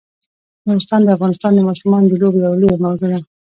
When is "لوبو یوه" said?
2.21-2.57